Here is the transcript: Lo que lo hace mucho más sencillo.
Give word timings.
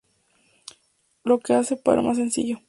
Lo 1.23 1.37
que 1.39 1.53
lo 1.53 1.59
hace 1.59 1.79
mucho 1.85 2.01
más 2.01 2.17
sencillo. 2.17 2.57